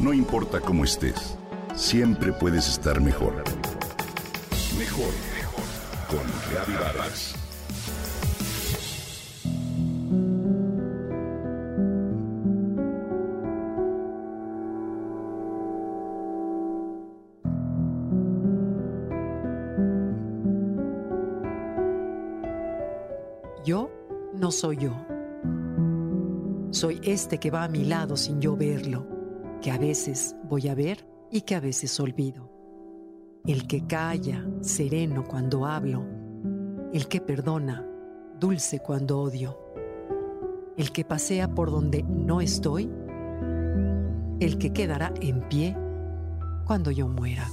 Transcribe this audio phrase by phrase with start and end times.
[0.00, 1.36] No importa cómo estés,
[1.74, 3.34] siempre puedes estar mejor.
[4.78, 5.64] Mejor, mejor.
[6.08, 7.34] Con Reavivadas.
[23.66, 23.90] Yo
[24.34, 24.92] no soy yo.
[26.70, 29.19] Soy este que va a mi lado sin yo verlo,
[29.60, 32.50] que a veces voy a ver y que a veces olvido.
[33.46, 36.04] El que calla, sereno cuando hablo.
[36.92, 37.86] El que perdona,
[38.38, 39.58] dulce cuando odio.
[40.76, 42.90] El que pasea por donde no estoy.
[44.40, 45.76] El que quedará en pie
[46.66, 47.48] cuando yo muera.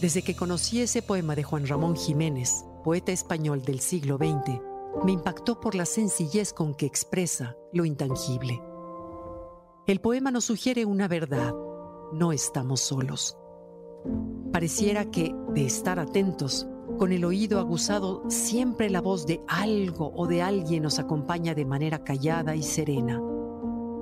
[0.00, 4.60] Desde que conocí ese poema de Juan Ramón Jiménez, poeta español del siglo XX,
[5.04, 8.62] me impactó por la sencillez con que expresa lo intangible.
[9.86, 11.54] El poema nos sugiere una verdad,
[12.12, 13.36] no estamos solos.
[14.52, 16.66] Pareciera que, de estar atentos,
[16.98, 21.64] con el oído aguzado, siempre la voz de algo o de alguien nos acompaña de
[21.64, 23.20] manera callada y serena,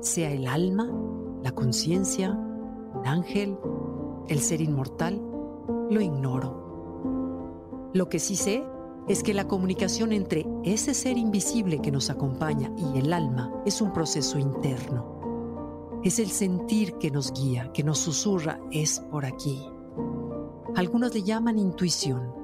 [0.00, 0.90] sea el alma,
[1.42, 3.58] la conciencia, un ángel,
[4.28, 5.20] el ser inmortal
[5.90, 7.90] lo ignoro.
[7.92, 8.64] Lo que sí sé
[9.08, 13.80] es que la comunicación entre ese ser invisible que nos acompaña y el alma es
[13.80, 16.00] un proceso interno.
[16.02, 19.62] Es el sentir que nos guía, que nos susurra, es por aquí.
[20.74, 22.34] Algunos le llaman intuición.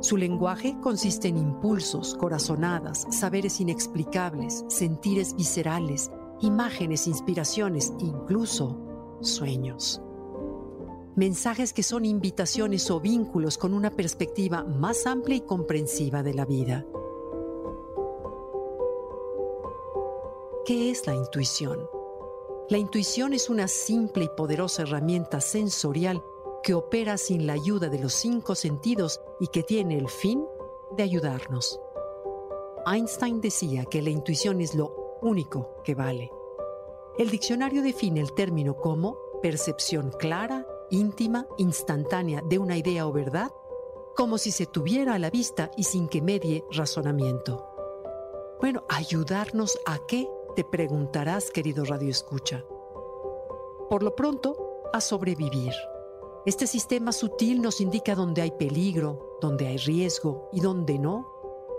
[0.00, 6.10] Su lenguaje consiste en impulsos, corazonadas, saberes inexplicables, sentires viscerales,
[6.40, 8.80] imágenes, inspiraciones, incluso
[9.20, 10.00] sueños
[11.18, 16.44] mensajes que son invitaciones o vínculos con una perspectiva más amplia y comprensiva de la
[16.44, 16.86] vida.
[20.64, 21.90] ¿Qué es la intuición?
[22.68, 26.22] La intuición es una simple y poderosa herramienta sensorial
[26.62, 30.44] que opera sin la ayuda de los cinco sentidos y que tiene el fin
[30.96, 31.80] de ayudarnos.
[32.86, 36.30] Einstein decía que la intuición es lo único que vale.
[37.18, 43.50] El diccionario define el término como percepción clara íntima, instantánea de una idea o verdad,
[44.16, 47.64] como si se tuviera a la vista y sin que medie razonamiento.
[48.60, 52.64] Bueno, ayudarnos a qué, te preguntarás, querido Radio Escucha.
[53.88, 55.72] Por lo pronto, a sobrevivir.
[56.46, 61.28] Este sistema sutil nos indica dónde hay peligro, dónde hay riesgo y dónde no.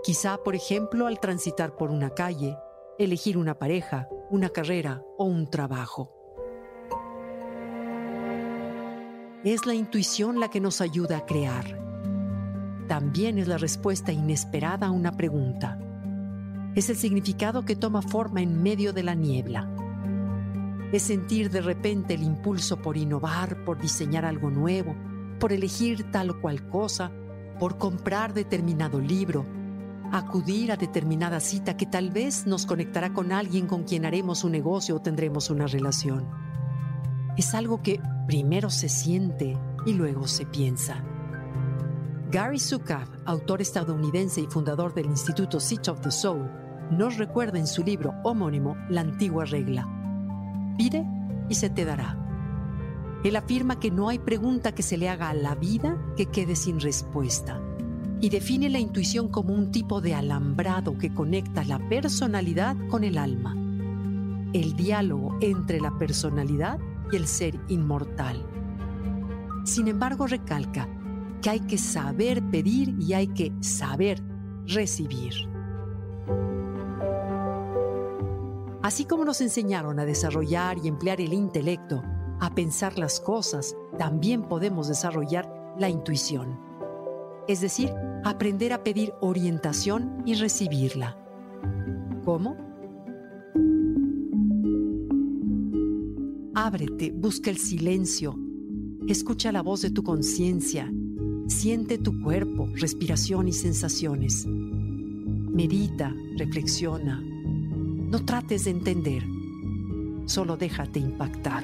[0.04, 2.58] Quizá, por ejemplo, al transitar por una calle,
[2.98, 6.19] elegir una pareja, una carrera o un trabajo.
[9.46, 11.80] Es la intuición la que nos ayuda a crear.
[12.90, 15.80] También es la respuesta inesperada a una pregunta.
[16.76, 19.74] Es el significado que toma forma en medio de la niebla.
[20.92, 24.94] Es sentir de repente el impulso por innovar, por diseñar algo nuevo,
[25.40, 27.10] por elegir tal o cual cosa,
[27.60, 29.46] por comprar determinado libro,
[30.12, 34.52] acudir a determinada cita que tal vez nos conectará con alguien con quien haremos un
[34.52, 36.28] negocio o tendremos una relación.
[37.38, 39.58] Es algo que primero se siente
[39.88, 41.04] y luego se piensa.
[42.30, 46.48] Gary Zukav, autor estadounidense y fundador del Instituto Seat of the Soul,
[46.92, 49.88] nos recuerda en su libro homónimo la antigua regla.
[50.78, 51.08] Pide
[51.50, 52.20] y se te dará.
[53.24, 56.56] Él afirma que no hay pregunta que se le haga a la vida que quede
[56.56, 57.60] sin respuesta
[58.22, 63.18] y define la intuición como un tipo de alambrado que conecta la personalidad con el
[63.18, 63.56] alma.
[64.54, 66.80] El diálogo entre la personalidad
[67.12, 68.46] y el ser inmortal.
[69.64, 70.88] Sin embargo, recalca
[71.42, 74.22] que hay que saber pedir y hay que saber
[74.66, 75.34] recibir.
[78.82, 82.02] Así como nos enseñaron a desarrollar y emplear el intelecto,
[82.40, 86.60] a pensar las cosas, también podemos desarrollar la intuición.
[87.48, 87.94] Es decir,
[88.24, 91.18] aprender a pedir orientación y recibirla.
[92.24, 92.69] ¿Cómo?
[96.70, 98.38] Ábrete, busca el silencio,
[99.08, 100.94] escucha la voz de tu conciencia,
[101.48, 104.46] siente tu cuerpo, respiración y sensaciones.
[104.46, 107.22] Medita, reflexiona.
[107.22, 109.26] No trates de entender,
[110.26, 111.64] solo déjate impactar.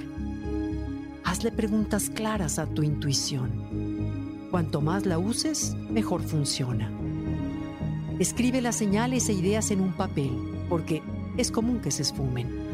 [1.24, 4.48] Hazle preguntas claras a tu intuición.
[4.50, 6.92] Cuanto más la uses, mejor funciona.
[8.18, 10.32] Escribe las señales e ideas en un papel,
[10.68, 11.04] porque
[11.38, 12.66] es común que se esfumen.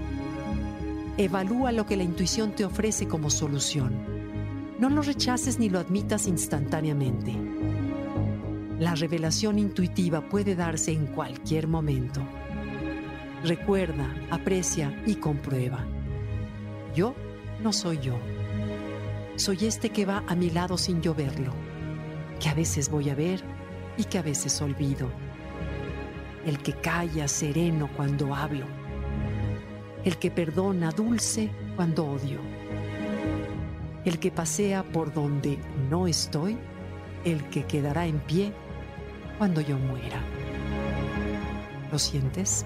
[1.17, 3.93] Evalúa lo que la intuición te ofrece como solución.
[4.79, 7.35] No lo rechaces ni lo admitas instantáneamente.
[8.79, 12.21] La revelación intuitiva puede darse en cualquier momento.
[13.43, 15.85] Recuerda, aprecia y comprueba.
[16.95, 17.13] Yo
[17.61, 18.17] no soy yo.
[19.35, 21.53] Soy este que va a mi lado sin yo verlo,
[22.39, 23.43] que a veces voy a ver
[23.97, 25.11] y que a veces olvido.
[26.45, 28.81] El que calla sereno cuando hablo.
[30.03, 32.39] El que perdona dulce cuando odio.
[34.03, 35.59] El que pasea por donde
[35.89, 36.57] no estoy.
[37.24, 38.51] El que quedará en pie
[39.38, 40.19] cuando yo muera.
[41.92, 42.65] ¿Lo sientes?